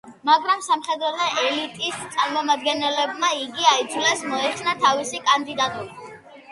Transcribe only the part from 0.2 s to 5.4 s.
მაგრამ სამხედრო და „ელიტის“ წარმომადგენლებმა იგი აიძულეს მოეხსნა თავისი